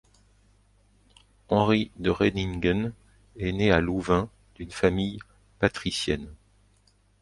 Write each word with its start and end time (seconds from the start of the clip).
Henri 1.49 1.91
de 1.97 2.09
Redinghen 2.09 2.91
est 3.37 3.51
né 3.51 3.69
à 3.69 3.81
Louvain 3.81 4.29
d'une 4.55 4.71
famille 4.71 5.19
patricienne. 5.59 6.33